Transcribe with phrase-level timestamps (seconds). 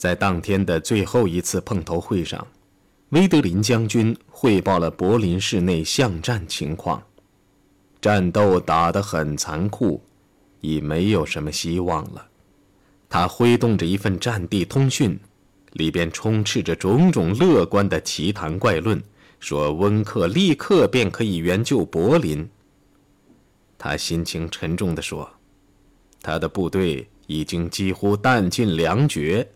[0.00, 2.46] 在当天的最后一次碰头会上，
[3.10, 7.02] 威德林将军汇报了柏林市内巷战情况。
[8.00, 10.02] 战斗打得很残酷，
[10.62, 12.26] 已没有什么希望了。
[13.10, 15.20] 他挥动着一份战地通讯，
[15.72, 19.02] 里边充斥着种种乐观的奇谈怪论，
[19.38, 22.48] 说温克立刻便可以援救柏林。
[23.76, 25.30] 他心情沉重地说
[26.22, 29.46] ：“他的部队已经几乎弹尽粮绝。”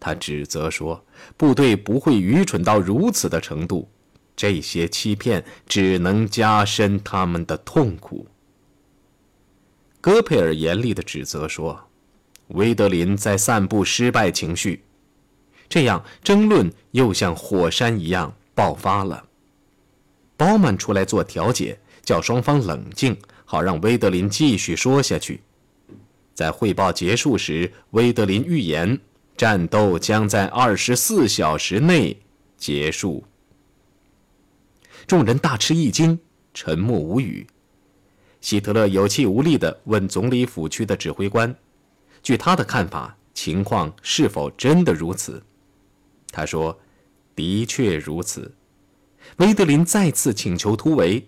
[0.00, 1.04] 他指责说
[1.36, 3.88] ：“部队不会愚蠢到如此的程度。”
[4.34, 8.26] 这些欺骗只能加深他们的痛苦。
[10.00, 11.78] 戈佩尔严厉地指责说
[12.48, 14.82] ：“威德林在散布失败情绪。”
[15.68, 19.22] 这样争论又像火山一样爆发了。
[20.38, 25.42] 包曼出来做调解，叫双方冷静，好让威德林继续说下去。
[26.32, 28.98] 在汇报结束时，威德林预言
[29.40, 32.14] 战斗将在二十四小时内
[32.58, 33.24] 结束。
[35.06, 36.18] 众人大吃一惊，
[36.52, 37.46] 沉默无语。
[38.42, 41.56] 希特勒有气无力地问总理府区的指挥官
[42.22, 45.42] ：“据他的看法，情况是否真的如此？”
[46.30, 46.78] 他说
[47.34, 48.54] ：“的确如此。”
[49.38, 51.26] 威德林再次请求突围。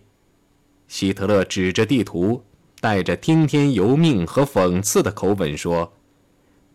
[0.87, 2.45] 希特勒指着地图，
[2.79, 5.95] 带着听天由命和讽刺的口吻说：“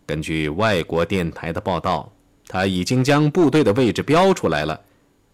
[0.08, 2.10] 根据外国电台的报道，
[2.46, 4.80] 他已经将部队的位置标出来了。”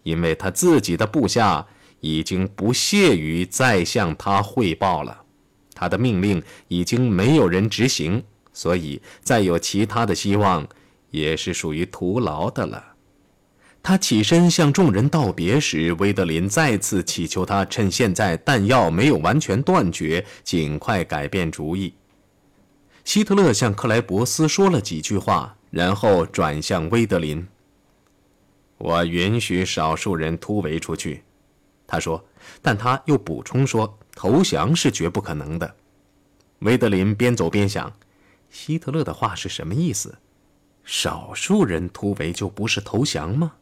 [0.03, 1.65] 因为他自己的部下
[1.99, 5.23] 已经不屑于再向他汇报了，
[5.73, 8.21] 他的命令已经没有人执行，
[8.53, 10.67] 所以再有其他的希望
[11.09, 12.83] 也是属于徒劳的了。
[13.81, 21.93] 他起身向众人道别时，威德林再次祈求他趁现在弹药没有完全断绝，尽快改变主意。
[23.05, 27.47] 希特勒向克莱伯斯说了几句话，然后转向威德林。
[28.79, 31.23] 我允许少数人突围出去，
[31.85, 32.25] 他说，
[32.63, 35.75] 但他又补充说，投降是绝不可能的。
[36.59, 37.93] 威德林边走边想，
[38.49, 40.17] 希特勒的话是什么意思？
[40.83, 43.53] 少数人突围就不是投降吗？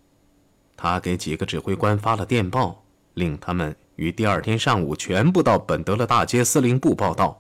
[0.78, 7.38] 他给几个指挥官发了电报，令他们于第二天上午全部到本德勒大街司令部报道。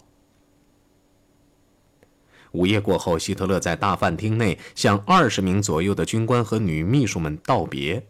[2.54, 8.04] 午夜过后，希特勒在大饭厅内向二十名左右的军官和女秘书们道别。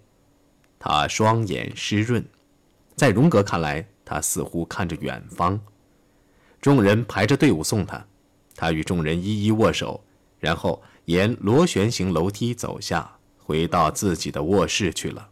[0.77, 2.23] 他双眼湿润，
[2.95, 5.59] 在荣格看来，他似乎看着远方。
[6.59, 8.05] 众人排着队伍送他，
[8.55, 10.03] 他与众人一一握手，
[10.39, 15.29] 然后沿螺旋形楼梯走下，回到自己的卧室去了。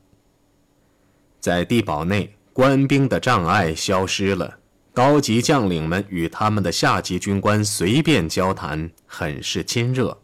[1.41, 4.59] 在地堡内，官兵的障碍消失了。
[4.93, 10.19] 高级将领们与他们的下级军官随便交谈，很是亲热。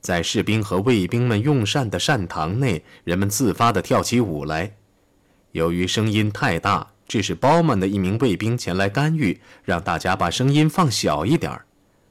[0.00, 4.74] 在士兵和卫兵们用膳的膳堂内，人们自发地跳起舞来。
[5.52, 11.64] 由于声音太大，致使包曼的一名卫兵前来干预，让大家把声音放小一点儿。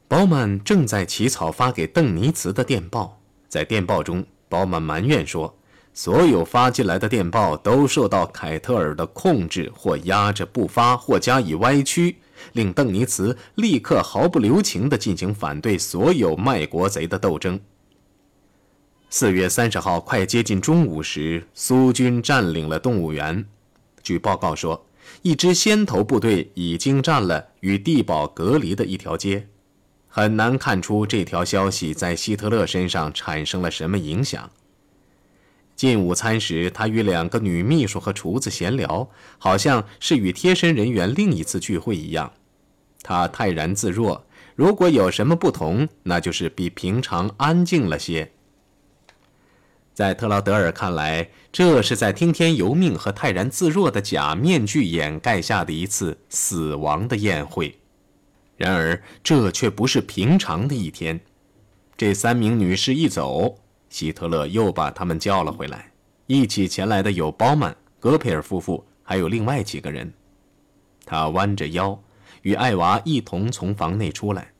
[0.07, 3.19] 包曼正在起草发给邓尼茨的电报，
[3.49, 5.57] 在电报中，包曼埋怨说。
[6.03, 12.15] 所有发进来的电报都受到凯特尔的控制，或压着不发，或加以歪曲，
[12.53, 17.59] 令邓尼茨立刻毫不留情地进行反对所有卖国贼的斗争。
[19.11, 23.45] 四月三十号快接近中午时，苏军占领了动物园。
[24.01, 24.83] 据报告说，
[25.21, 29.47] 一支先头部队已经占了与地堡隔离的一条街。
[30.07, 34.49] 很难看出这条消息在希特勒身上产生了什么影响。
[35.81, 39.09] 进午餐时，他与两个女秘书和厨子闲聊，
[39.39, 42.33] 好像是与贴身人员另一次聚会一样。
[43.01, 44.23] 他泰然自若，
[44.55, 48.31] 如果有什么不同，那就是比平常安静了些。
[49.91, 57.79] 在特劳德尔看来，这是在听天由命和泰然自若的假面具掩盖下的一次死亡的宴会。
[58.55, 61.19] 然而，这却不是平常的一天。
[61.97, 63.60] 这三名女士一走。
[63.91, 65.91] 希特勒又把他们叫了回来，
[66.25, 70.11] 一起前来的有包曼、戈培尔夫妇，还有另外几个人。
[71.05, 72.01] 他弯着腰，
[72.43, 74.53] 与艾娃一同从房内出来。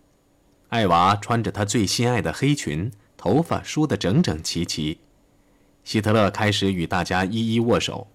[0.67, 4.99] 艾娃穿着她最心爱的黑裙，头发梳得整整齐齐。
[5.85, 8.07] 希特勒开始与大家一一握手，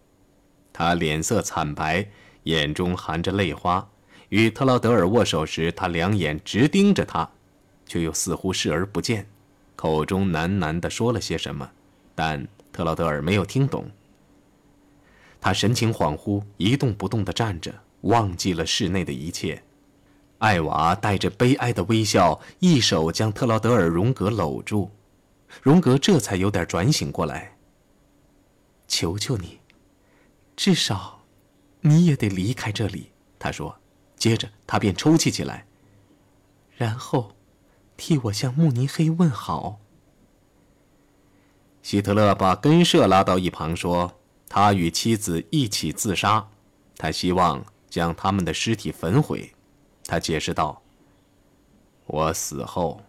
[0.72, 2.06] 他脸色惨白，
[2.42, 3.88] 眼中含着泪花。
[4.28, 7.30] 与特劳德尔握手时，他两眼直盯着他，
[7.86, 9.26] 却又似乎视而不见。
[9.76, 11.70] 口中喃喃地说了些什么，
[12.14, 13.88] 但特劳德尔没有听懂。
[15.40, 19.62] 他神情恍惚，一动不动地站着，忘记了室内的一切。
[20.38, 24.90] 艾娃带着悲哀的微笑，一手将特劳德尔荣格搂住。
[25.62, 27.56] 荣格这才有点转醒过来。
[28.88, 29.60] 求求你，
[30.56, 31.22] 至少，
[31.82, 33.12] 你也得离开这里。
[33.38, 33.78] 他说，
[34.16, 35.66] 接着他便抽泣起来。
[36.76, 37.35] 然后，
[37.96, 39.78] 替我向慕尼黑问好。
[41.82, 46.48] 希特勒把根舍拉到一旁说：“他与妻子一起自杀，
[46.96, 49.52] 他希望将他们的尸体焚毁。”
[50.04, 50.82] 他解释道
[52.06, 53.00] ：“我死后，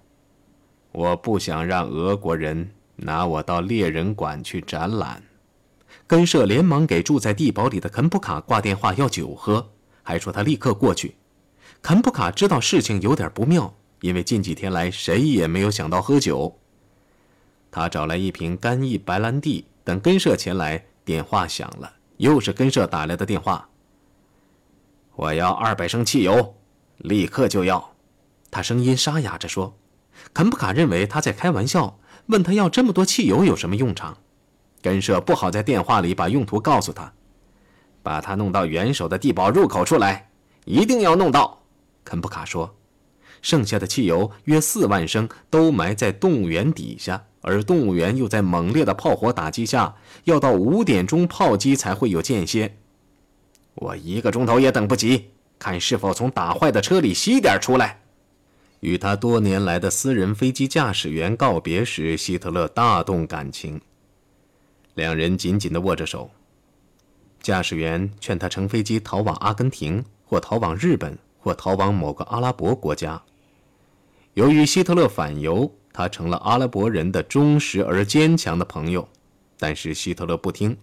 [0.91, 5.23] 我不想让俄国人拿我到猎人馆去展览。”
[6.05, 9.71] 根舍连忙给住在地堡里的肯普卡挂电话要酒喝，
[10.03, 11.17] 还说他立刻过去。
[11.81, 16.57] 肯普卡知道事情有点不妙，因为近几天来谁也没有想到喝酒。
[17.71, 23.69] 他找来一瓶干邑白兰地，等根舍前来，电话响了，又是根舍打来的电话。
[25.15, 26.55] 我要二百升汽油，
[26.97, 27.93] 立刻就要。
[28.49, 29.75] 他声音沙哑着说。
[30.33, 34.17] 肯普卡认为他在开玩笑，问他要这么多汽油有什么用场。
[34.81, 37.13] 根舍不好在电话里把用途告诉他，
[38.01, 40.29] 把他弄到元首的地堡入口处来，
[40.65, 41.61] 一定要弄到。
[42.03, 42.75] 肯普卡说，
[43.41, 49.95] 剩下的汽油约四万升都埋在动物园底下，而动物园又在猛烈的炮火打击下，
[50.25, 52.77] 要到五点钟炮击才会有间歇。
[53.75, 55.29] 我一个钟头也等不及，
[55.59, 58.01] 看是否从打坏的车里吸点出来。
[58.79, 63.81] 与他多年来的私人飞机驾驶员告别时，希特勒大动感情。
[64.93, 66.29] 两人紧紧地握着手。
[67.41, 73.23] 驾驶员劝他乘飞机逃往阿根廷，或逃往日本，或逃往某个阿拉伯国家。
[74.33, 79.07] 由于希特勒反犹，他成了阿拉伯人的忠实而坚强的朋友。
[79.57, 80.77] 但是希特勒不听。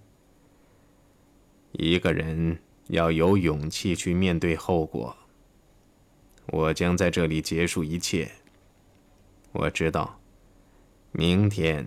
[1.73, 5.15] 一个人要有勇气去面对后果。
[6.47, 8.31] 我将在这里结束一切。
[9.53, 10.19] 我知道，
[11.13, 11.87] 明天。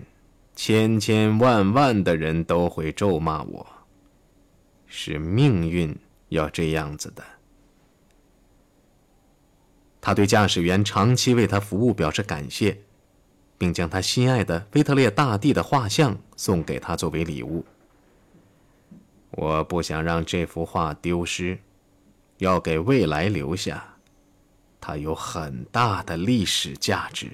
[0.56, 3.68] 千千万万的人都会咒骂我。
[4.86, 5.98] 是命运
[6.30, 7.37] 要这样子的。
[10.08, 12.78] 他对驾驶员长期为他服务表示感谢，
[13.58, 17.66] 并将他心爱的腓特烈大帝的画像送给他作为礼物。
[19.32, 21.60] 我不想让这幅画丢失，
[22.38, 23.98] 要给未来留下，
[24.80, 27.30] 它有很大的历史价值。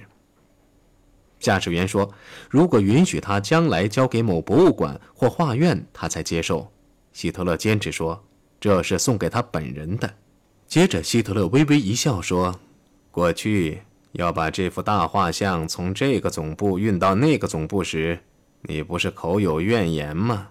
[1.38, 2.12] 驾驶员说
[2.50, 6.68] ：“如果允许他将来交给某博物馆或画院，他才接受。”
[7.14, 8.20] 希特勒坚持说
[8.58, 10.12] ：“这是送给他本人的。”
[10.66, 12.58] 接着，希特勒微微一笑说
[13.14, 13.80] ：“过去
[14.10, 18.18] 要把这幅大画像从这个总部运到那个总部时，
[18.62, 20.48] 你不是口有怨言吗？”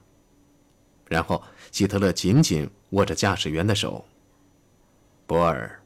[1.09, 1.43] 然后，
[1.73, 4.05] 希特勒紧紧握着驾驶员的手。
[5.27, 5.81] 博尔，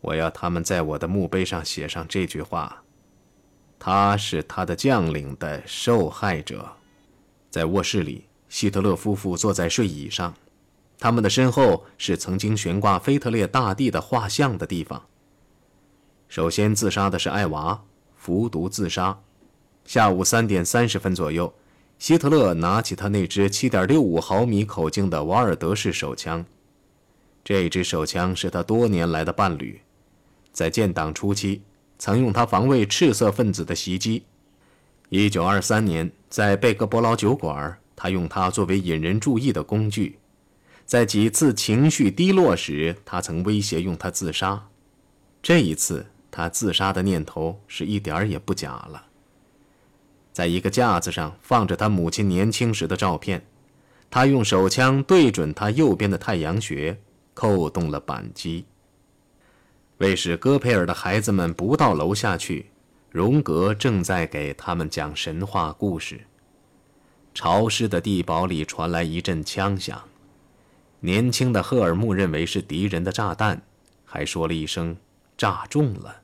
[0.00, 2.82] 我要他们在我的墓碑上写上这句话。
[3.78, 6.66] 他是他的将领的受害者。
[7.50, 10.34] 在卧室里，希特勒夫妇坐在睡椅上，
[10.98, 15.04] 他们的身后是曾经悬挂腓特烈大帝的画像的地方。
[16.34, 17.80] 首先自杀的是艾娃，
[18.16, 19.16] 服毒自杀。
[19.84, 21.54] 下午三点三十分左右，
[22.00, 26.44] 希特勒拿起他那支七点六五毫米口径的瓦尔德式手枪，
[27.44, 29.80] 这支手枪是他多年来的伴侣，
[30.52, 31.62] 在建党初期。
[32.00, 34.24] 曾用它防卫赤色分子的袭击。
[35.10, 40.18] 一九二三年，在贝格伯劳酒馆，他用它作为引人注意的工具。
[40.84, 44.66] 在几次情绪低落时，他曾威胁用它自杀。
[45.40, 46.04] 这一次，
[46.36, 49.06] 他自杀的念头是一点儿也不假了。
[50.32, 53.46] 在一个架子上放着他母亲年轻时的照片，
[54.10, 56.98] 他用手枪对准他右边的太阳穴，
[57.34, 58.64] 扣动了扳机。
[59.98, 62.66] 为使戈培尔的孩子们不到楼下去，
[63.10, 66.20] 荣格正在给他们讲神话故事。
[67.32, 70.02] 潮湿的地堡里传来一阵枪响，
[70.98, 73.62] 年轻的赫尔木认为是敌人的炸弹，
[74.04, 74.96] 还说了一声
[75.38, 76.22] “炸中了”。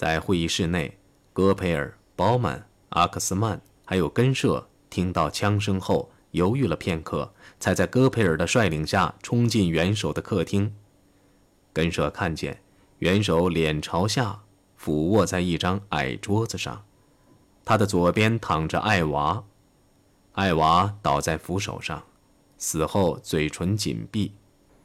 [0.00, 0.96] 在会议室内，
[1.34, 10.74] 戈培尔、鲍曼、阿克斯曼还有根舍听到枪声后犹豫了片刻，才在戈培尔的率领下冲进元首的客厅。
[11.74, 12.62] 根舍看见
[13.00, 14.40] 元首脸朝下
[14.74, 16.82] 俯卧在一张矮桌子上，
[17.62, 19.44] 他的左边躺着艾娃，
[20.32, 22.02] 艾娃倒在扶手上，
[22.56, 24.32] 死后嘴唇紧闭。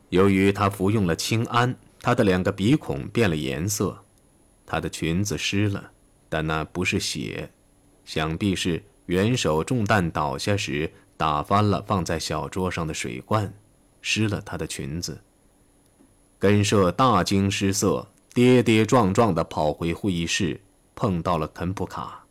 [0.09, 4.03] 由于他服用了氰胺，他的两个鼻孔变了颜色，
[4.65, 5.91] 她的裙子湿了，
[6.27, 7.51] 但那不是血，
[8.03, 13.53] 想必是元首中弹倒下时打翻了放在小桌上的水罐，
[14.01, 15.21] 湿了他的裙子。
[16.37, 20.61] 根舍大惊失色，跌跌撞撞地跑回会议室，
[20.93, 22.25] 碰到了肯普卡。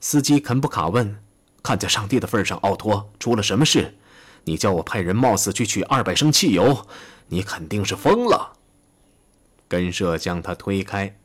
[0.00, 1.22] 司机肯普卡问
[1.62, 3.94] ：“看在上帝的份上，奥托，出了什么事？
[4.44, 6.86] 你叫我派人冒死去取二百升汽油，
[7.28, 8.52] 你肯定是疯了。”
[9.74, 11.16] 根社将他推开，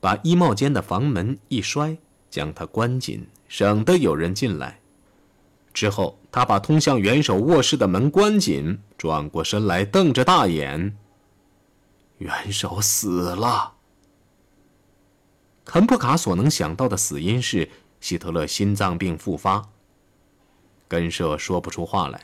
[0.00, 1.96] 把衣帽间的房门一摔，
[2.28, 4.80] 将他关紧，省得有人进来。
[5.72, 10.96] 之后，他把通向元首卧室的门关紧，转过身来，瞪着大眼。
[12.18, 13.74] 元首死了。
[15.64, 17.70] 肯普卡所能想到的死因是。
[18.00, 19.62] 希特勒心脏病复发。
[20.88, 22.20] 根社说不出话来。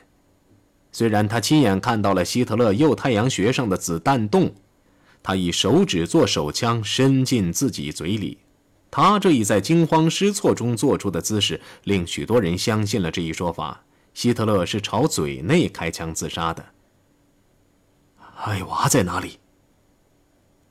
[0.90, 4.52] 虽然他亲眼看到了希特勒右太阳穴上的子弹洞，
[5.28, 8.38] 他以手指做手枪伸进自己嘴里。
[8.90, 16.64] 他这一在惊慌失措中做出的姿势，令许多人相信了这一说法：希特勒是朝嘴内开枪自杀的。
[18.37, 19.38] 艾娃在哪里？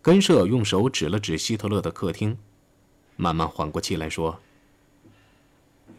[0.02, 2.36] 根社用手指了指希特勒的客厅，
[3.16, 4.40] 慢慢缓过气来说。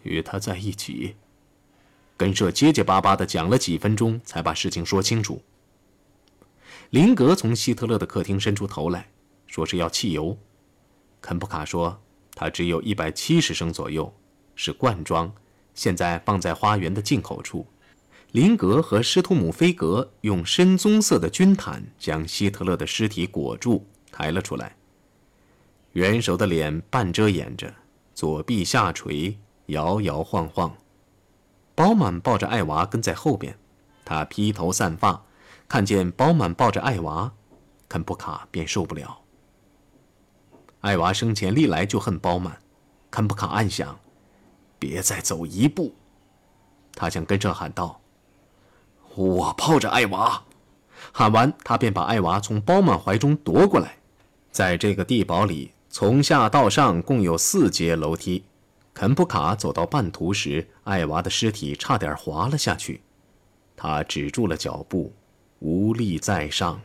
[0.03, 1.15] 与他在一起，
[2.17, 5.41] 根社结结巴巴的讲了几分钟，才把事情说清楚。
[6.91, 9.09] 林格从希特勒的客厅伸出头来，
[9.47, 10.37] 说是要汽油。
[11.21, 12.01] 肯普卡说
[12.35, 14.13] 他只有一百七十升左右，
[14.55, 15.33] 是罐装，
[15.75, 17.67] 现在放在花园的进口处。
[18.33, 24.77] 林格和施图姆菲格用深棕色的军毯将希特勒的尸体裹住，抬了出来。
[25.93, 27.75] 元首的脸半遮掩着，
[28.15, 29.39] 左臂下垂。
[29.67, 30.75] 摇摇晃晃，
[31.75, 33.55] 包满抱着艾娃跟在后边，
[34.03, 35.23] 他披头散发，
[35.69, 37.31] 看见包满抱着艾娃，
[37.89, 39.21] 肯普卡便受不了。
[40.81, 42.59] 艾娃生前历来就恨包满，
[43.11, 44.01] 肯普卡暗想：
[44.79, 45.95] 别再走一步。
[46.95, 48.01] 他想跟着喊道
[49.15, 50.43] ：“我抱着艾娃。”
[51.13, 53.99] 喊完，他便把艾娃从包满怀中夺过来。
[54.51, 58.45] 在这个地堡里，从下到上共有四节楼梯。
[58.95, 63.03] 肯普卡走到半途时，艾娃的尸体差点滑了下去，
[63.77, 65.13] 他止住了脚步，
[65.59, 66.81] 无力再上。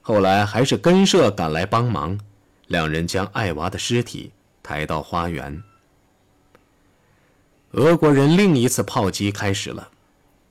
[0.00, 2.18] 后来还是根社赶来帮忙，
[2.66, 4.32] 两人将艾娃的尸体
[4.62, 5.62] 抬到花园。
[7.72, 9.88] 俄国人另一次炮击开始了，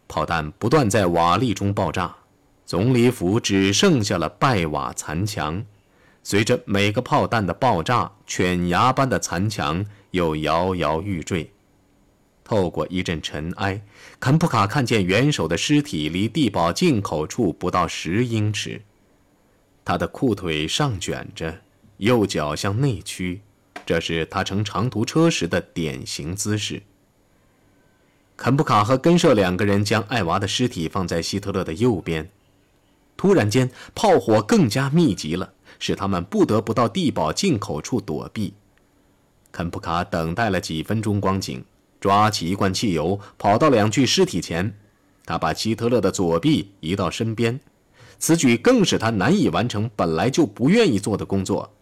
[0.07, 2.15] 炮弹不断在瓦砾中爆炸，
[2.65, 5.63] 总理府只剩下了败瓦残墙。
[6.23, 9.85] 随着每个炮弹的爆炸，犬牙般的残墙。
[10.11, 11.51] 又摇摇欲坠。
[12.45, 13.81] 透过一阵尘埃，
[14.19, 18.81] 肯普卡看见元首的尸体离地堡进口处不到十英尺。
[19.83, 21.61] 他的裤腿上卷着，
[21.97, 23.41] 右脚向内屈，
[23.83, 26.83] 这是他乘长途车时的典型姿势。
[28.37, 32.29] 肯普卡和根社两个人将艾娃的尸体放在希特勒的右边。
[33.17, 38.53] 突然间，炮火更加密集了，使他们不得不到地堡进口处躲避。
[39.51, 41.63] 肯普卡等待了几分钟光景，
[42.05, 44.71] 抓起一罐汽油，跑到两具尸体前。
[45.25, 47.59] 他把希特勒的左臂移到身边，
[48.19, 51.73] 此举更使他难以完成本来就不愿意做的工作。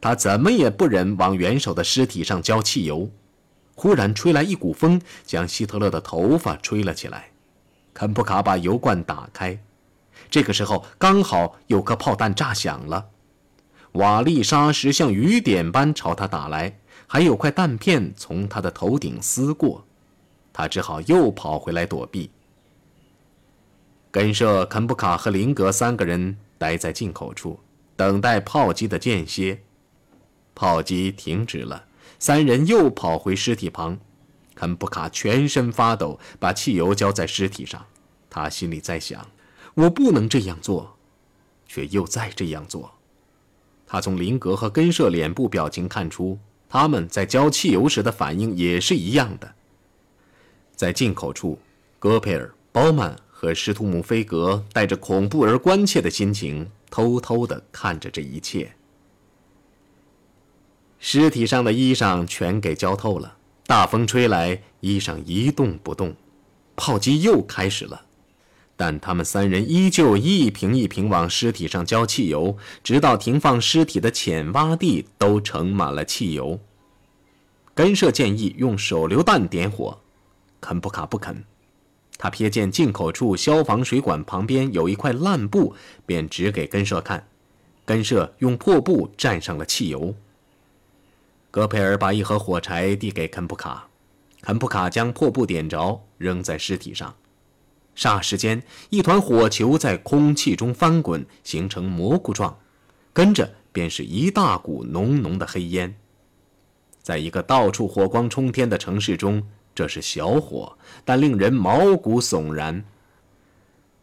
[0.00, 3.10] 他怎么也不忍往元首的尸体上浇汽油。
[3.74, 7.28] 忽然吹来一股风，将希特勒的头发吹了起来。
[7.92, 9.58] 肯普卡把油罐打开，
[10.30, 13.08] 这个时候刚好有颗炮弹炸响了，
[13.92, 16.78] 瓦砾沙石像雨点般朝他打来。
[17.06, 19.84] 还有块弹片从他的头顶撕过，
[20.52, 22.30] 他只好又跑回来躲避。
[24.10, 27.60] 根社、肯布卡和林格三个人待在进口处，
[27.94, 29.60] 等待炮击的间歇。
[30.54, 31.84] 炮击停止了，
[32.18, 33.98] 三人又跑回尸体旁。
[34.54, 37.84] 肯布卡全身发抖，把汽油浇在尸体上。
[38.30, 39.28] 他心里在想：
[39.74, 40.96] 我不能这样做，
[41.66, 42.90] 却又在这样做。
[43.86, 46.38] 他从林格和根社脸部表情看出。
[46.78, 49.54] 他们在浇汽油时的反应也是一样的。
[50.74, 51.58] 在进口处，
[51.98, 58.74] 戈培尔、包曼和施图姆菲格带着恐怖而关切的心情，偷偷地看着这一切。
[60.98, 66.14] 尸体上的衣裳全给浇透了，大风吹来，衣裳一动不动。
[66.76, 68.04] 炮击又开始了。
[68.76, 76.60] 但他们三人依旧一瓶一瓶往尸体上浇汽油，直到停放尸体的浅洼地都盛满了汽油。
[77.74, 79.98] 根社建议用手榴弹点火，
[80.60, 81.44] 肯布卡不肯。
[82.18, 85.74] 他瞥见进口处消防水管旁边有一块烂布，
[86.06, 87.26] 便指给根社看。
[87.84, 90.14] 根社用破布蘸上了汽油。
[91.50, 93.88] 戈培尔把一盒火柴递给肯布卡，
[94.42, 97.14] 肯布卡将破布点着，扔在尸体上。
[97.96, 102.58] 霎时间，一团火球在空气中翻滚，形成蘑菇状，
[103.12, 105.96] 跟着便是一大股浓浓的黑烟。
[107.00, 109.42] 在一个到处火光冲天的城市中，
[109.74, 112.84] 这是小火，但令人毛骨悚然。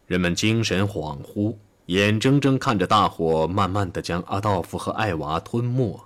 [0.06, 1.54] 人们精神恍惚，
[1.86, 6.00] 眼睁睁看着大火慢慢的将阿道夫和艾娃吞没。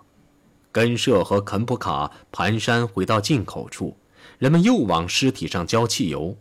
[0.70, 3.96] 根舍和肯普卡蹒跚回到进口处，
[4.38, 6.36] 人们又往尸体上浇汽油。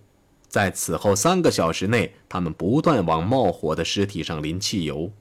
[0.48, 5.12] 在此后三个小时内，他们不断往冒火的尸体上淋汽油。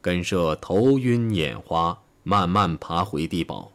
[0.00, 3.72] 根舍头晕眼花，慢慢爬回地堡，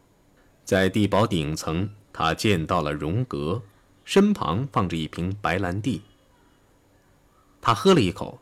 [0.63, 3.61] 在地堡顶层，他见到了荣格，
[4.03, 6.01] 身旁放着一瓶白兰地。
[7.61, 8.39] 他喝了一口，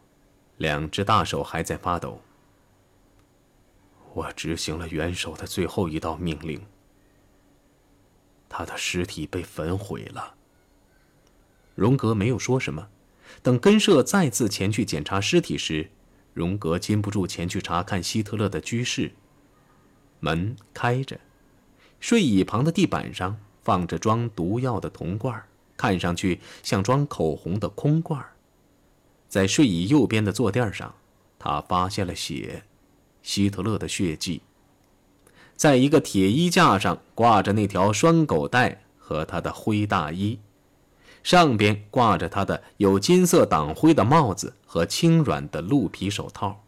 [0.57, 2.21] 两只大手还在发抖。
[4.13, 6.61] 我执行了元首的最后一道命令。
[8.47, 10.35] 他的尸体被焚毁了。
[11.79, 12.89] 荣格没有说什么。
[13.41, 15.89] 等根舍再次前去检查尸体时，
[16.33, 19.13] 荣格禁不住前去查看希特勒的居室。
[20.19, 21.17] 门开着，
[22.01, 25.41] 睡椅旁的地板上放着装毒药的铜罐，
[25.77, 28.21] 看上去像装口红的空罐。
[29.29, 30.93] 在睡椅右边的坐垫上，
[31.37, 32.63] 他发现了血，
[33.23, 34.41] 希特勒的血迹。
[35.55, 40.39] 在一个铁衣架上挂着那条拴狗带和他的灰大衣，
[41.23, 46.63] 上边挂着他的有金色党徽的帽子和轻软的鹿皮手套。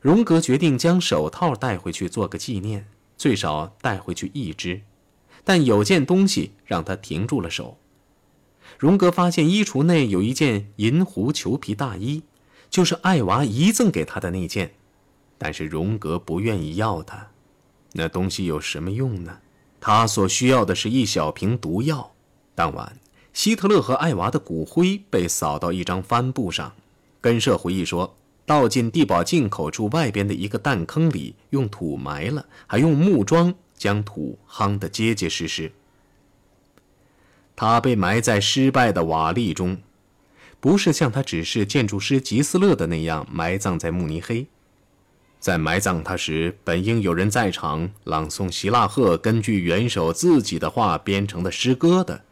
[0.00, 4.82] 荣格决定将手套带回去做个纪念，最少带回去一只。
[5.44, 7.78] 但有件东西让他停住了手。
[8.78, 12.24] 荣格发现衣橱内有一件银狐裘皮大衣，
[12.68, 14.74] 就是艾娃遗赠给他的那件，
[15.38, 17.28] 但是荣格不愿意要它。
[17.92, 19.38] 那东西有什么用呢？
[19.80, 22.12] 他所需要的是一小瓶毒药。
[22.54, 22.98] 当晚，
[23.36, 26.72] 希特勒和艾娃的骨灰被扫到一张帆布上。
[27.20, 28.16] 根舍回忆说，
[28.46, 35.70] 倒进地堡进口处外边的一个弹坑里，用土埋了，还用木桩将土夯得结结实实。
[37.54, 39.76] 他被埋在失败的瓦砾中，
[40.58, 44.46] 不是像他指示建筑师吉斯勒的那样埋葬在慕尼黑。
[45.38, 52.22] 在埋葬他时，本应有人在场朗诵希腊赫根据元首自己的话编成的诗歌的。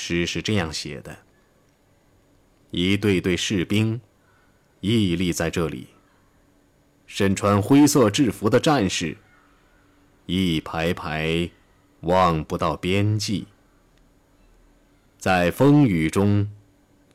[0.00, 1.18] 诗是这样写的：
[2.70, 4.00] 一队队士兵
[4.80, 5.88] 屹立在这里，
[7.04, 9.16] 身穿灰色制服的战士，
[10.26, 11.50] 一排排
[12.02, 13.48] 望不到边际。
[15.18, 16.48] 在风雨中，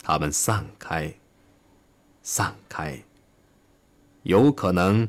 [0.03, 1.13] 他们散开，
[2.21, 3.01] 散开。
[4.23, 5.07] 有可能，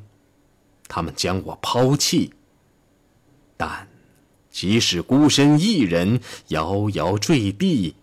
[0.86, 2.32] 他们将我抛弃。
[3.56, 3.88] 但，
[4.54, 7.96] 即使孤身一人摇摇坠地，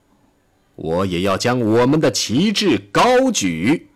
[0.75, 3.87] 我也要将我们的旗帜高举。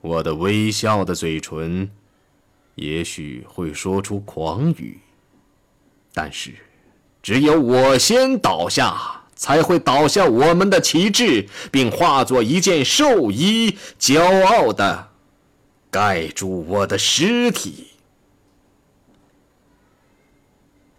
[0.00, 1.88] 我的微笑的嘴唇，
[2.74, 4.98] 也许会说出狂语，
[6.12, 6.52] 但是。
[7.22, 15.10] 只有我先倒下，才会倒下我们的旗帜，并化作一件寿衣，骄傲的
[15.90, 17.86] 盖住我的尸体。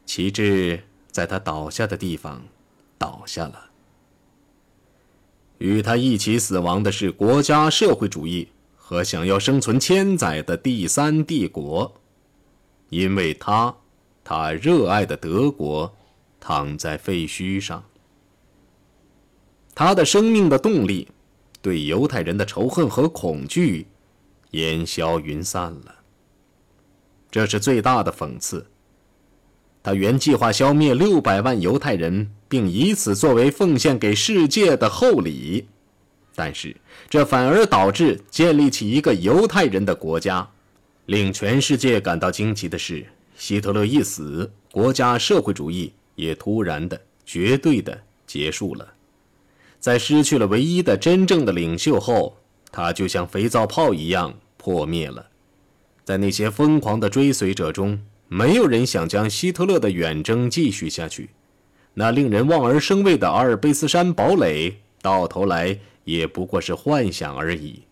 [0.07, 2.41] 旗帜在他倒下的地方
[2.97, 3.69] 倒下了。
[5.59, 11.93] 与他一起死亡的是国家社会主义和想要生存千载的第三帝国，
[12.89, 13.75] 因为他，
[14.23, 15.93] 他热爱的德国。
[16.39, 17.83] 躺在废墟上，
[19.75, 21.09] 他的生命的动力，
[21.61, 23.87] 对犹太人的仇恨和恐惧，
[24.51, 25.95] 烟消云散了。
[27.29, 28.65] 这是最大的讽刺。
[29.87, 35.65] 他原计划消灭六百万犹太人，并以此作为奉献给世界的厚礼，
[36.35, 36.75] 但是
[37.09, 40.45] 这反而导致建立起一个犹太人的国家。
[41.05, 43.05] 令全世界感到惊奇的是，
[43.37, 45.93] 希特勒一死，国家社会主义。
[46.15, 48.85] 也突然的、绝对的结束了。
[49.79, 52.35] 在失去了唯一的真正的领袖后，
[52.73, 55.25] 他就像肥皂泡一样破灭了。
[56.03, 57.97] 在那些疯狂的追随者中，
[58.27, 61.29] 没有人想将希特勒的远征继续下去。
[61.93, 67.83] 那令人望而生畏的阿尔卑斯山堡垒，到头来也不过是幻想而已。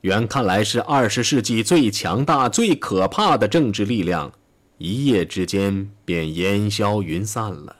[0.00, 4.32] 原看来是二十世纪最强大、最可怕的政治力量。
[4.78, 7.76] 一夜之间便烟消云散了。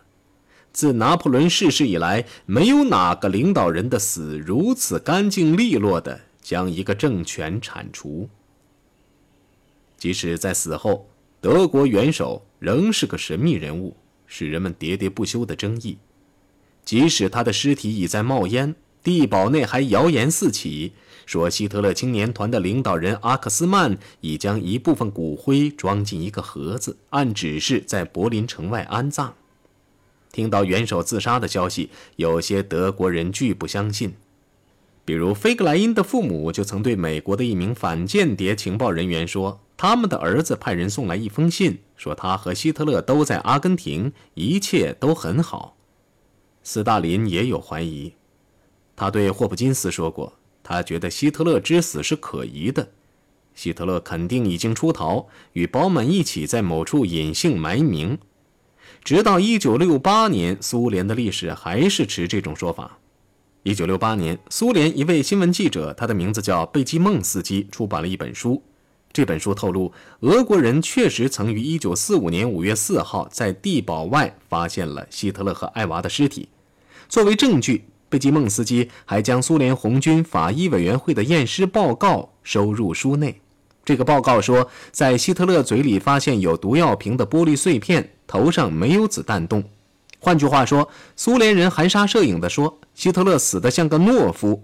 [0.73, 8.29] 自拿破仑逝世以来，没有哪个领导人的死如此干净利落地将一个政权铲除。
[9.99, 11.09] 即使在死后，
[11.43, 13.97] 德国元首仍是个神秘人物，
[14.29, 15.99] 使人们喋喋不休的争议。
[16.85, 20.93] 即使他的尸体已在冒烟，地堡内还谣言四起，
[21.27, 29.35] 说希特勒青年团的领导人阿克斯曼已将一部分骨灰装进一个盒子，按指示在柏林城外安葬。
[30.31, 34.15] 听到元首自杀的消息，有些德国人拒不相信。
[35.05, 45.77] 比如，菲格莱因的父母就曾对美国的一名反间谍情报人员说，他们的儿子派人送来一封信，说他和希特勒都在阿根廷，一切都很好。
[46.63, 48.13] 斯大林也有怀疑，
[48.95, 52.91] 他对霍普金斯说过，他觉得希特勒之死是可疑的，
[53.57, 58.17] 希特勒肯定已经出逃，与保满一起在某处隐姓埋名。
[59.03, 63.01] 直到1968年，苏联的历史还是持这种说法。
[63.65, 68.61] 1968年，苏联一位新闻记者，他的名字叫贝基孟斯基，出版了一本书。
[69.13, 76.49] 这本书透露，俄国人确实曾于1945年5月4号在地堡外发现了希特勒和艾娃的尸体。
[77.09, 83.41] 作为证据，贝基孟斯基还将苏联红军法医委员会的验尸报告收入书内。
[83.85, 89.63] 这个报告说，在希特勒嘴里发现有毒药瓶的玻璃碎片，头上没有子弹洞。
[90.25, 94.63] 换句话说，苏联人含沙射影地说，希特勒死得像个懦夫。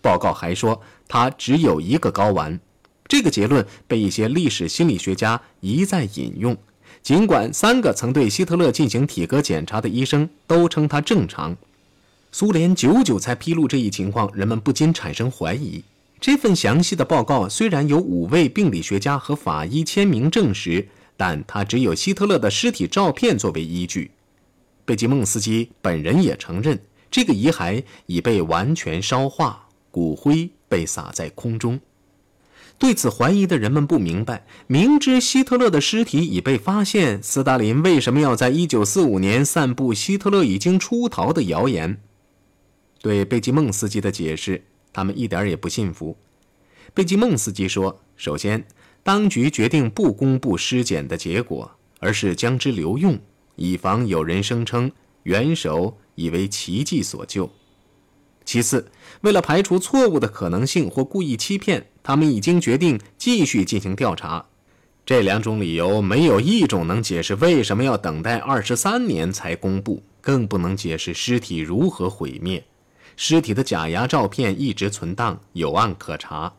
[0.00, 2.60] 报告还说，他只有一个睾丸。
[3.08, 6.56] 这个结论被一些历史心理学家一再引用，
[7.02, 11.56] 尽管三个曾对希特勒进行体格检查的医生都称他正常。
[12.30, 15.82] 苏联久久才披露这一情况，人们不禁产生怀疑。
[16.20, 24.12] 这份详细的报告虽然有五位病理学家和法医签名证实，但他只有希特勒的尸体照片作为依据。
[24.90, 26.76] 贝吉孟斯基本人也承认，
[27.12, 31.78] 这个遗骸已被完全烧化，骨灰被撒在空中。
[32.76, 42.00] 对此怀疑的人们不明白，明知希特勒的尸体已被发现，斯大林为什么要在1945年散布希特勒已经出逃的谣言？
[43.00, 44.64] 对贝吉孟斯基的解释。
[44.92, 46.16] 他们一点也不信服。
[46.92, 48.66] 贝吉孟斯基说：“首先，
[49.04, 53.16] 当局决定不公布尸检的结果，而是将之留用，
[53.60, 54.90] 以防有人声称
[55.24, 57.50] 元首已为奇迹所救。
[58.42, 64.46] 其次，为了排除错误的可能性或故意欺骗，他们已经决定继续进行调查。
[65.04, 72.64] 这两种理由没有一种能解释为什么要等待二十三年才公布，更不能解释尸体如何毁灭。”
[73.14, 76.54] 尸体的假牙照片一直存档，有案可查。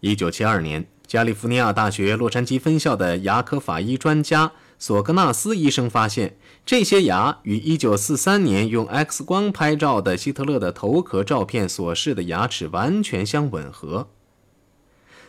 [0.00, 14.08] 一九七二年，加利福尼亚大学洛杉矶分校的牙科法医专家索格纳斯医生发现，这些牙与一九四三年用 X 光拍照的希特勒的头壳照片所示的牙齿完全相吻合。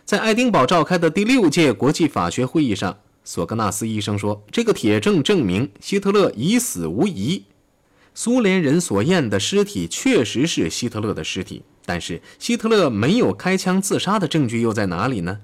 [0.06, 7.46] 在爱丁堡召开的第六届国际法学会议上，索格纳斯医生说：“这个铁证证明希特勒已死无疑。”
[8.14, 15.40] 苏联人所验的尸体确实是希特勒的尸体，但是希特勒没有开枪自杀的证据又在哪里呢？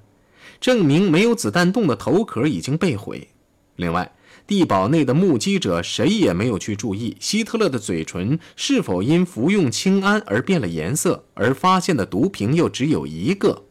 [0.60, 3.30] 证明没有子弹洞的头壳已经被毁。
[3.76, 4.12] 另外，
[4.48, 13.64] 地堡内的目击者谁也没有去注意希特勒的嘴唇是否因服用氢胺而变了颜色，而发现的毒瓶又只有一个。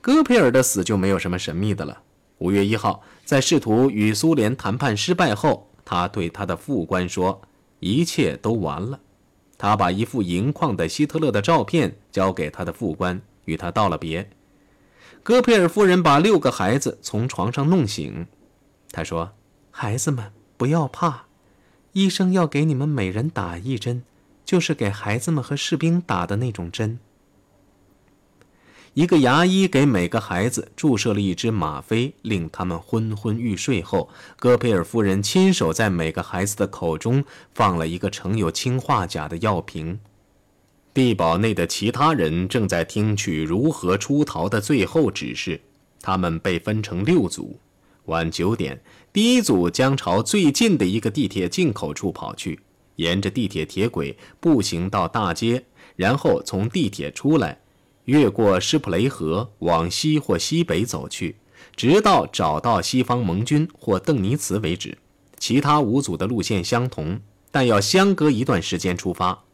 [0.00, 2.02] 戈培尔的死就没有什么神秘的了。
[2.38, 5.68] 五月一号，在试图与苏联谈判失败后。
[5.84, 7.42] 他对他的副官说
[7.80, 9.00] ：“一切都完了。”
[9.58, 14.30] 他把一副银矿的希特勒的照片交给他的副官，与他道了别。
[15.22, 18.26] 戈培尔夫人把六个孩子从床上弄醒。
[18.90, 19.32] 他说
[19.70, 21.26] ：“孩子们，不要怕，
[21.92, 24.02] 医生要给你们每人打一针，
[24.44, 26.98] 就是给孩子们和士兵打的那种针。”
[28.94, 40.00] 一个牙医给每个孩子注射了一支吗啡，令他们昏昏欲睡后，戈培尔夫人亲手在每个孩子的口中放了一个盛有氰化钾的药瓶。
[40.92, 45.60] 地堡内的其他人正在听取如何出逃的最后指示，
[46.00, 47.58] 他们被分成六组。
[48.06, 52.58] 晚九点，第一组将朝最近的一个地铁进口处跑去，
[52.96, 57.60] 沿着地铁铁轨步行到大街，然后从地铁出来。
[58.06, 61.36] 越过施普雷河往西或西北走去，
[61.76, 64.98] 直到找到西方盟军或邓尼茨为止。
[65.38, 67.20] 其他五组的路线相同，
[67.52, 69.44] 但要相隔一段时间出发。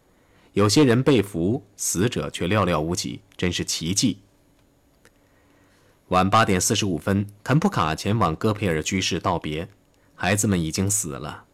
[0.57, 4.21] 有些人被俘，死者却寥寥无几，真是奇迹。
[6.09, 9.69] 晚八点四十五分，肯普卡前往戈培尔居室道别，
[10.15, 11.45] 孩子们已经死了。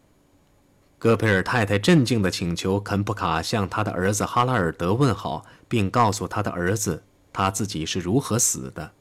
[1.01, 8.93] 戈培尔太太镇静地请求肯普卡向他的儿子哈拉尔德问好，并告诉他的儿子他自己是如何死的。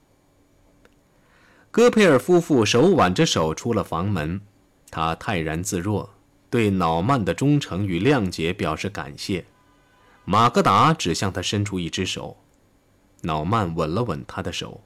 [1.70, 4.42] 戈培尔夫妇手挽着手出了房门，
[4.90, 6.10] 他泰然自若，
[6.50, 9.46] 对瑙曼的忠诚与谅解表示感谢。
[10.32, 12.38] 马格达只向他伸出一只手，
[13.24, 14.80] 瑙曼吻了吻他的手。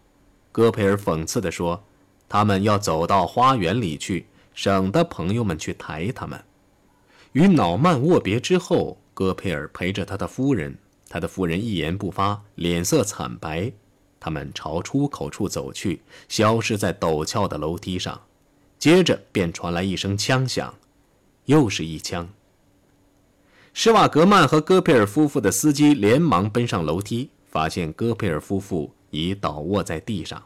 [0.51, 1.83] 戈培尔讽刺地说
[2.27, 6.43] ：“他们要走到花园里去，省得朋友们去抬他们。”
[7.33, 10.75] 与瑙曼握别之后，戈培尔陪着他的夫人，
[11.07, 13.71] 他的夫人一言不发，脸色惨白。
[14.19, 18.19] 他们朝出口处走去，消失在陡峭的楼梯上。
[18.79, 20.73] 接着便传来一声枪响，
[21.45, 22.27] 又是一枪。
[23.77, 30.41] 施瓦格曼和戈培尔夫妇的司机连忙奔上楼梯，发现戈培尔夫妇已倒卧在地上。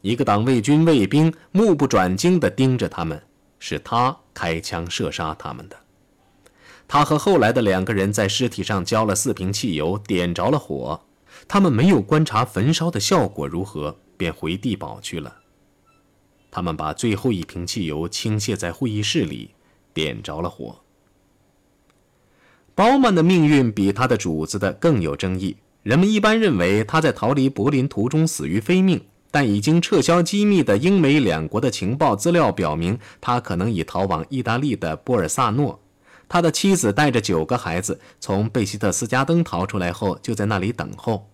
[0.00, 3.22] 一个党卫军卫兵目不转睛地盯着他们，
[3.60, 5.76] 是他开枪射杀他们的。
[6.88, 11.00] 他和后来的两个人在尸体上浇了四瓶汽油，点着了火。
[11.46, 15.36] 他们没有观察焚烧的效果如何，便回地堡去了。
[16.50, 19.54] 他们把最后一瓶汽油倾泻在会议室里，
[19.94, 20.79] 点着了火。
[22.74, 25.56] 包曼的命运比他的主子的更有争议。
[25.82, 35.80] 人们一般认为他在逃离柏林途中死于非命，但已经撤销机密的英美两国的情报资料表明，他可能已逃往意大利的波尔萨诺。
[36.28, 41.28] 他的妻子带着九个孩子从贝希特斯加登逃出来后，就在那里等候。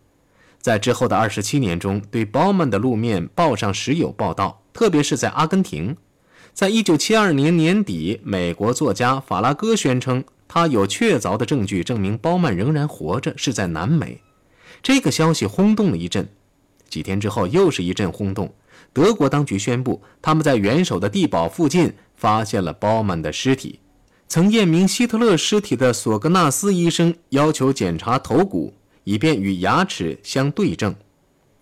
[0.61, 5.97] 在之后的二十七年中，对鲍曼的露面，报上时有报道，特别是在阿根廷。
[6.55, 10.25] 在一九七二年年底，美国作家法拉戈宣称。
[10.49, 14.21] 他有确凿的证据证明包曼仍然活着，是在南美。
[14.83, 16.29] 这个消息轰动了一阵。
[16.89, 18.55] 几天之后，又是一阵轰动。
[18.93, 23.81] 德国当局宣布，他们在元首的地堡附近发现了包曼的尸体。
[24.29, 28.73] 曾验明希特勒尸体的索格纳斯医生要求检查头骨，
[29.05, 30.95] 以便与牙齿相对证。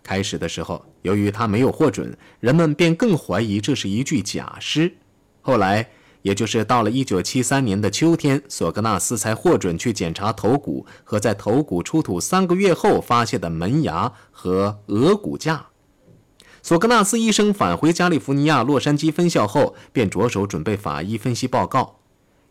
[0.03, 4.93] 开始的时候，由于他没有获准，人们便更怀疑这是一具假尸。
[5.41, 5.89] 后来。
[6.25, 15.67] 也就是到了一九七三年的秋天，索格纳斯才获准去检查头骨和在头骨出土三个月后发现的门牙和额骨架。
[16.63, 22.01] 索格纳斯医生返回加利福尼亚洛杉矶分校后，便着手准备法医分析报告。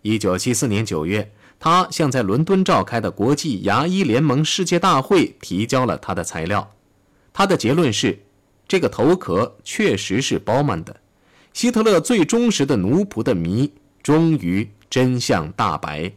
[0.03, 6.75] 一九七四年九月，他向在伦敦召开的国际牙医联盟世界大会提交了他的材料。
[7.33, 8.19] 他的结论是，
[8.67, 10.97] 这个头壳确实是包曼的。
[11.53, 16.11] 希特勒最忠实的奴仆的谜，终于真相大白。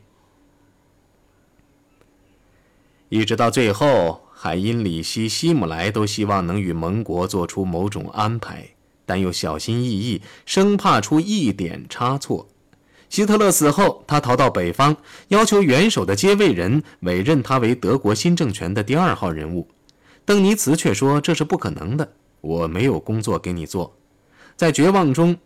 [3.11, 8.71] 一直到最后，海因里希·希姆莱都希望能与盟国做出某种安排，
[9.05, 12.49] 但又小心翼翼，生怕出一点差错。
[13.09, 14.97] 希特勒死后，他逃到北方，
[15.29, 19.69] 要求元首的接位人委任他为德国新政权的第二号人物。
[20.25, 23.97] 邓尼茨却说这是不可能的，我没有工作给你做。
[24.57, 25.37] 在绝望中，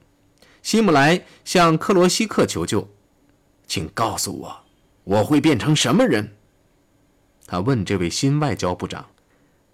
[0.63, 2.89] 希姆莱向克罗西克求救
[3.67, 4.61] ：“请告诉我，
[5.03, 6.37] 我会变成什么人？”
[7.45, 9.07] 他问这位新外交部长：“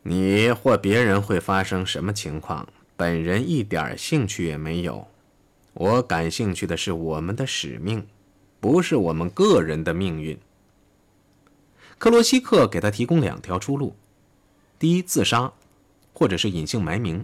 [0.02, 2.66] 你或别人会发生什么情况？
[2.96, 5.06] 本人一点兴趣也没有。
[5.74, 8.06] 我感兴趣的是我们的使命，
[8.58, 10.38] 不是我们个人的命运。”
[11.98, 13.94] 克罗西克给他提供两条出路：
[14.78, 15.52] 第一，自杀，
[16.14, 17.22] 或者是隐姓埋名。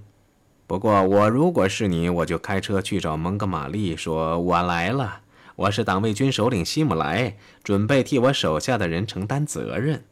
[0.73, 5.21] 不过，我如果是你，我就开车去找蒙哥马利，说我来了，
[5.55, 10.03] 我是党卫军首领希姆莱，准备替我手下的人承担责任。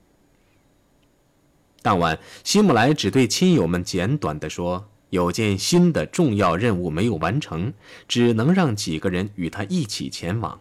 [1.81, 7.73] 当晚，希姆莱只对亲友们简短地说，有件新的重要任务没有完成，
[8.07, 10.61] 只能让几个人与他一起前往。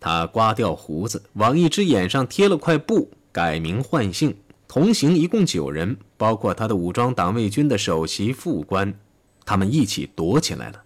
[0.00, 4.34] 他刮掉胡子，往一只眼上贴了块布，改名换姓。
[4.66, 8.98] 同行一共九人，包括他的武装党卫军的首席副官。
[9.46, 10.82] 他们一起躲起来了。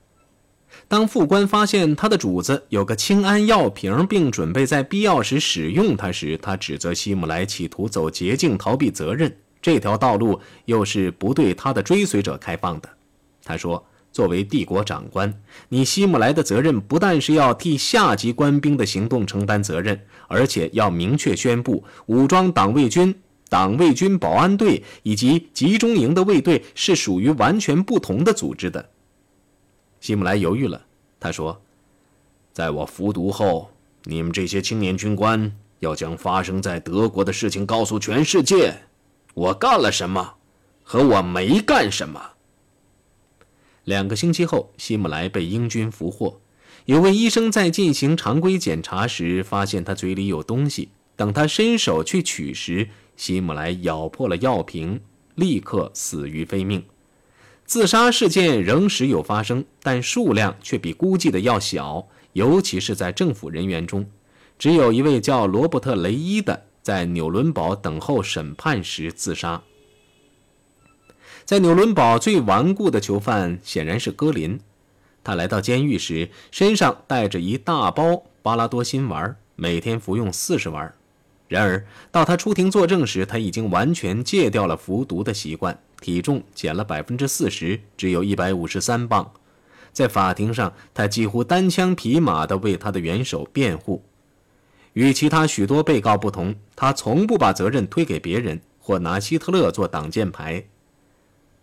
[0.87, 9.37] 当副官发现他的主子有个清安药瓶，并准备在必要时使用它时，他指责希姆莱企图走捷径逃避责任。
[9.63, 12.89] 这条道路又是不对他的追随者开放的。
[13.45, 15.33] 他说：“作为帝国长官，
[15.69, 23.15] 你希姆莱的责任不但是要替下级官兵的行动承担责任，而且要明确宣布武装党卫军。”
[23.51, 28.91] 党卫军保安队以及集中营的卫队是属于完全不同的组织的。
[30.01, 30.87] 希姆莱犹豫了，
[31.19, 31.61] 他说
[32.55, 33.73] ：“在我服毒后，
[34.05, 38.83] 你们这些青年军官要将发生在德国的事情告诉全世界。
[39.35, 40.35] 我干了什么，
[40.85, 42.31] 和我没干什么。”
[43.85, 46.41] 两个星期后，希姆莱被英军俘获。
[46.85, 52.89] 有位医生在进行常规检查时发现他嘴里有东西，等他伸手去取时。
[53.21, 54.99] 希姆莱咬破了药瓶，
[55.35, 56.83] 立刻死于非命。
[57.67, 64.09] 自杀事件仍时有发生，但数量却比估计的要小，尤其是在政府人员中。
[64.59, 69.63] 只有一位叫罗伯特·雷伊的，在纽伦堡等候审判时自杀。
[71.45, 74.59] 在纽伦堡最顽固的囚犯显然是戈林。
[75.23, 80.95] 他来到监狱时，身上带着一大包巴拉多辛丸，每天服用四十丸。
[81.51, 89.29] 然而，到他出庭作证时，他已经完全戒掉了服毒的习惯，体重减了百分之四十，只有一百五十三磅。
[89.93, 94.05] 在法庭上，他几乎单枪匹马地为他的元首辩护。
[94.93, 100.65] 与其他许多被告不同，他从不把责任推给别人或拿希特勒做挡箭牌。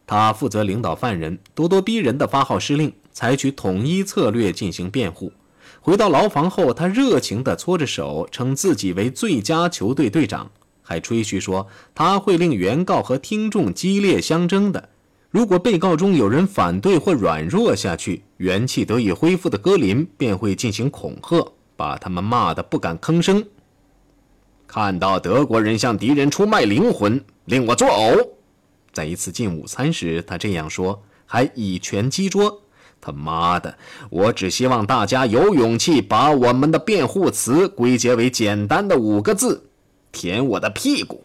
[0.05, 5.31] 他负责领导犯人，咄咄逼人地发号施令，采取统一策略进行辩护。
[5.87, 14.89] 回到牢房后，他热情地搓着手，称自己为最佳球队队长，还吹嘘说他会令原告和听众激烈相争的。
[15.29, 21.53] 如果被告中有人反对或软弱下去，元气得以恢复的戈林便会进行恐吓。
[21.77, 23.45] 把他们骂得不敢吭声。
[24.67, 28.27] 看到德国人向敌人出卖灵魂，令我作呕。
[28.91, 32.63] 在一次进午餐时，他这样说，还以拳击桌。
[32.99, 33.77] 他妈的！
[34.09, 39.69] 我只希望大家有勇气把我们的辩护词归结为简单的五个字：
[40.11, 41.23] 舔我的屁股。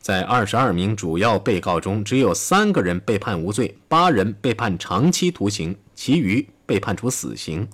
[0.00, 7.66] 在二十二名主要被告中，只有三个人被判无罪，八人被判长期徒刑，其余被判处死刑。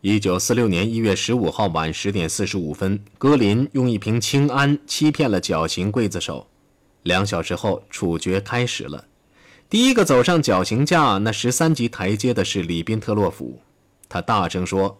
[0.00, 6.46] 一九四六年一月十五号晚十点四十五分，戈林用一瓶氰胺欺骗了绞刑刽子手。
[7.04, 9.04] 两小时后，处决开始了。
[9.70, 13.60] 第一个走上绞刑架那十三级台阶的是里宾特洛甫，
[14.08, 14.98] 他大声说：“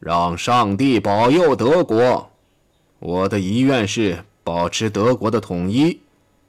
[0.00, 2.30] 让上帝保佑德国！
[2.98, 6.00] 我的遗愿是保持德国的统一，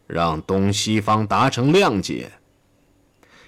[0.08, 2.32] 让东西方达成谅解。”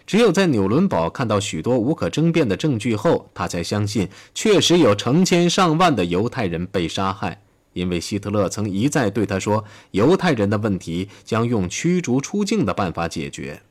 [0.05, 7.41] 只有在纽伦堡看到许多无可争辩的证据后，他才相信确实有成千上万的犹太人被杀害。
[7.71, 13.61] 因为希特勒曾一再对他说，犹太人的问题将用驱逐出境的办法解决。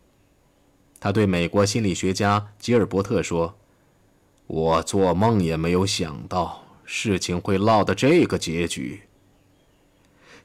[1.01, 3.55] 他对美国心理学家吉尔伯特说
[4.47, 9.03] ：“我做梦也没有想到事情会落得这个结局。”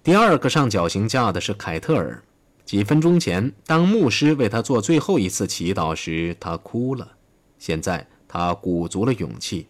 [0.03, 2.23] 第二个上绞刑架的是凯特尔。
[2.65, 7.17] 几分钟前，当牧师为他做最后一次祈祷时，他哭了。
[7.59, 9.67] 现在，他鼓足了勇气。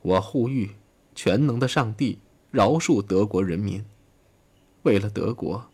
[0.00, 0.70] 我呼吁
[1.14, 2.18] 全能的上帝
[2.50, 3.84] 饶恕德国人民，
[4.84, 5.68] 为了德国，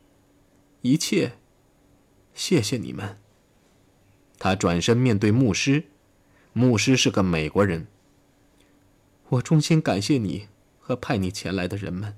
[0.80, 1.32] 一切，
[2.34, 3.21] 谢谢你们。
[4.42, 5.84] 他转身面对牧师，
[6.52, 7.86] 牧师是个美国人。
[9.28, 10.48] 我衷心感谢你
[10.80, 12.16] 和派你前来的人们。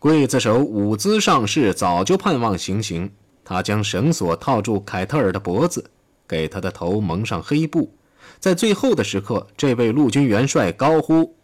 [0.00, 3.12] 刽子手伍兹上士早就盼望行刑，
[3.44, 5.92] 他将绳索套住凯特尔的脖子，
[6.26, 7.94] 给他的头蒙上黑布。
[8.40, 11.36] 在最后的时刻，这位陆军元帅高呼：“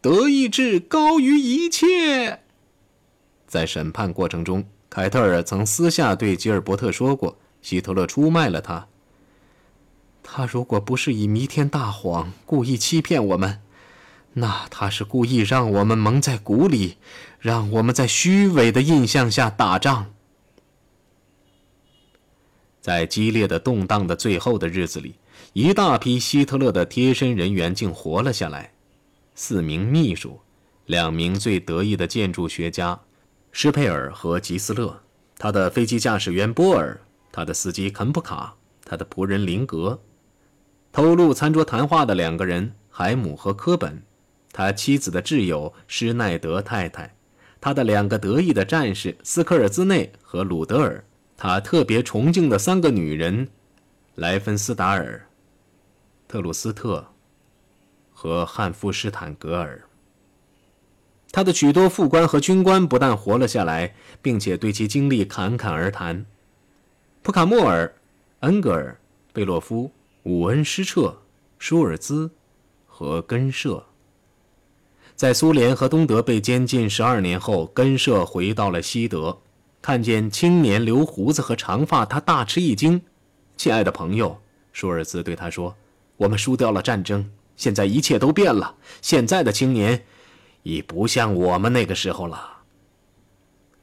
[0.00, 2.42] 德意志高于一切！”
[3.48, 8.86] 在审判过程中，凯特尔曾私下对吉尔伯特说过：“希特勒出卖了他。
[10.24, 13.60] 他如果不是以弥天大谎故意欺骗我们。”
[14.36, 16.96] 那他是故意让我们蒙在鼓里，
[17.38, 20.12] 让我们在虚伪的印象下打仗。
[22.80, 25.14] 在激烈的动荡的最后的日子里，
[25.52, 28.72] 一大批希特勒的贴身人员竟活了下来：
[29.36, 30.40] 四名秘书，
[30.86, 33.00] 两名最得意的建筑学家
[33.52, 35.00] 施佩尔和吉斯勒，
[35.38, 40.00] 他的飞机驾驶员波尔，他的司机肯普卡，他的仆人林格，
[40.94, 44.00] 偷录餐桌谈话的两个人海姆和科本。
[44.52, 47.12] 他妻子的挚友施耐德太太，
[47.60, 51.04] 他的两个得意的战士斯科尔兹内和鲁德尔，
[51.36, 53.48] 他特别崇敬的三个女人
[54.14, 55.26] 莱芬斯达尔、
[56.28, 57.04] 特鲁斯特
[58.12, 59.82] 和汉夫施坦格尔。
[61.32, 66.24] 他的许多副官和军官不但活了下来，并且对其经历侃侃而谈。
[67.20, 67.92] 普卡莫尔、
[68.42, 68.96] 恩格尔、
[69.32, 69.90] 贝洛夫、
[70.24, 71.18] 武恩施彻、
[71.58, 72.30] 舒尔兹
[72.86, 73.84] 和根舍。
[75.14, 79.38] 在苏联和东德被监禁十二年后，根舍回到了西德，
[79.82, 83.02] 看见青年留胡子和长发，他大吃一惊。
[83.58, 84.40] 亲爱的朋友，
[84.72, 85.76] 舒尔兹对他说
[86.16, 88.76] ：“我们输掉了战争，现在一切都变了。
[89.02, 90.06] 现在的青年
[90.62, 92.62] 已不像我们那个时候了。”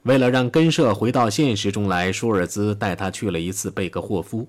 [0.02, 4.48] 为了让根舍回到现实中来，舒尔兹带他去了一次贝格霍夫。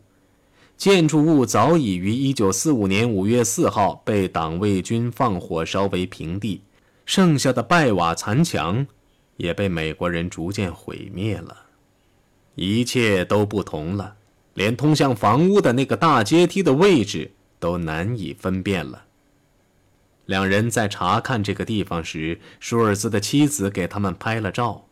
[0.78, 6.62] 建筑物早已于1945年5月4号被党卫军放火烧为平地。
[7.06, 8.88] 剩下的败瓦残墙，
[9.36, 11.58] 也被美国人逐渐毁灭了。
[12.56, 14.16] 一切都不同了，
[14.54, 19.04] 连通向房屋的那个大阶梯的位置都难以分辨了。
[20.28, 24.86] 两人在查看这个地方时，舒尔兹的妻子给他们拍了照。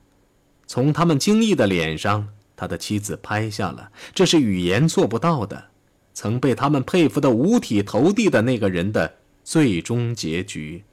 [0.67, 2.27] 从他们惊异的脸上，
[2.57, 5.70] 他的妻子拍下了，这是语言做不到的。
[6.13, 10.83] 曾被他们佩服的五体投地的那个人的最终结局。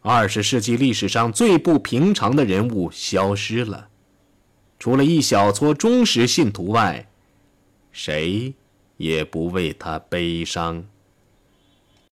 [0.00, 3.88] 二十世纪历史上最不平常的人物消失了，
[4.78, 7.08] 除了一小撮忠实信徒外，
[7.90, 8.54] 谁
[8.96, 10.86] 也不为他悲伤。